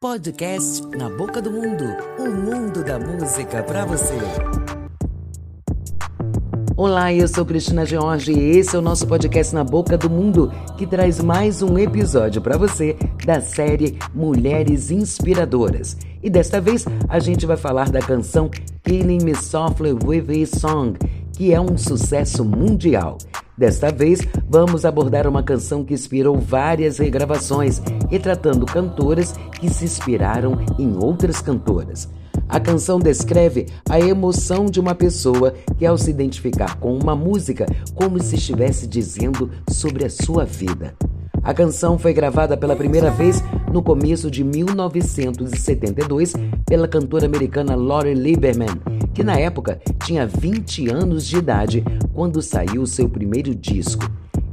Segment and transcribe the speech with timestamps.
[0.00, 1.84] Podcast Na Boca do Mundo
[2.20, 4.14] o mundo da música para você.
[6.76, 10.52] Olá, eu sou Cristina George e esse é o nosso podcast Na Boca do Mundo,
[10.76, 15.96] que traz mais um episódio para você da série Mulheres Inspiradoras.
[16.22, 18.48] E desta vez a gente vai falar da canção
[18.84, 20.96] Killing Me Softly with His Song,
[21.32, 23.18] que é um sucesso mundial.
[23.58, 30.64] Desta vez, vamos abordar uma canção que inspirou várias regravações, retratando cantoras que se inspiraram
[30.78, 32.08] em outras cantoras.
[32.48, 37.66] A canção descreve a emoção de uma pessoa que, ao se identificar com uma música,
[37.96, 40.94] como se estivesse dizendo sobre a sua vida.
[41.42, 46.34] A canção foi gravada pela primeira vez no começo de 1972
[46.66, 48.80] pela cantora americana Lori Lieberman,
[49.14, 54.10] que na época tinha 20 anos de idade quando saiu seu primeiro disco.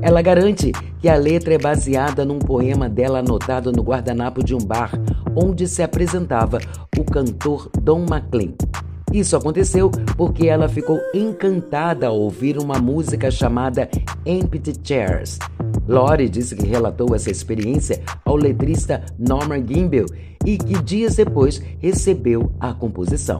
[0.00, 4.58] Ela garante que a letra é baseada num poema dela anotado no guardanapo de um
[4.58, 4.92] bar
[5.34, 6.60] onde se apresentava
[6.96, 8.67] o cantor Don McLean.
[9.12, 13.88] Isso aconteceu porque ela ficou encantada ao ouvir uma música chamada
[14.26, 15.38] Empty Chairs.
[15.86, 20.06] Lori disse que relatou essa experiência ao letrista Norman Gimbel
[20.44, 23.38] e que dias depois recebeu a composição.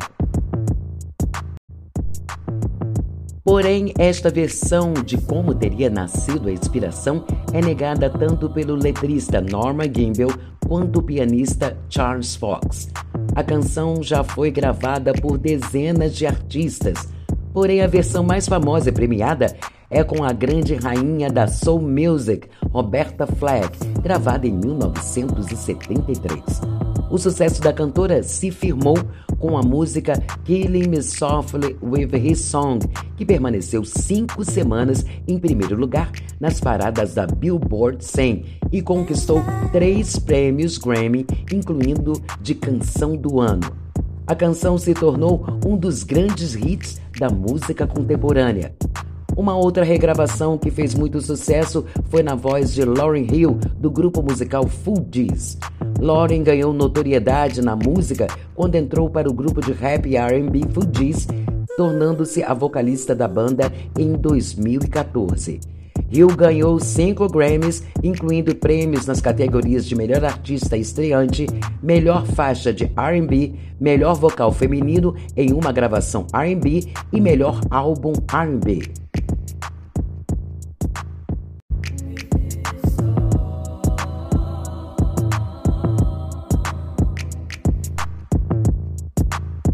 [3.45, 9.85] Porém, esta versão de como teria nascido a inspiração é negada tanto pelo letrista Norma
[9.85, 10.29] Gimbel
[10.67, 12.91] quanto o pianista Charles Fox.
[13.39, 17.09] A canção já foi gravada por dezenas de artistas,
[17.53, 19.57] porém a versão mais famosa e premiada
[19.89, 26.43] é com a grande rainha da soul music, Roberta Flack, gravada em 1973.
[27.09, 28.97] O sucesso da cantora se firmou
[29.39, 32.81] com a música Killing Me Softly with His Song,
[33.17, 40.19] que permaneceu cinco semanas em primeiro lugar nas paradas da Billboard 100 e conquistou três
[40.19, 43.73] prêmios Grammy, incluindo de Canção do Ano.
[44.27, 48.75] A canção se tornou um dos grandes hits da música contemporânea.
[49.39, 54.21] Uma outra regravação que fez muito sucesso foi na voz de Lauryn Hill, do grupo
[54.21, 55.57] musical Fugees.
[56.01, 61.29] Lauren ganhou notoriedade na música quando entrou para o grupo de rap R&B Fugees,
[61.77, 65.61] tornando-se a vocalista da banda em 2014.
[66.11, 71.47] Hill ganhou cinco Grammys, incluindo prêmios nas categorias de Melhor Artista Estreante,
[71.81, 79.08] Melhor Faixa de R&B, Melhor Vocal Feminino em uma gravação R&B e Melhor Álbum R&B.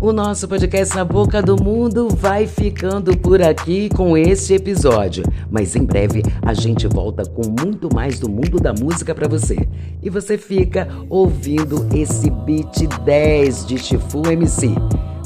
[0.05, 5.75] O nosso podcast Na Boca do Mundo vai ficando por aqui com este episódio, mas
[5.75, 9.57] em breve a gente volta com muito mais do mundo da música para você.
[10.03, 14.75] E você fica ouvindo esse beat 10 de Chifu MC.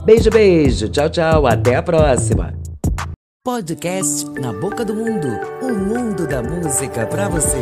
[0.05, 2.55] Beijo, beijo, tchau, tchau, até a próxima.
[3.45, 5.27] Podcast Na Boca do Mundo,
[5.61, 7.59] o mundo da música para você.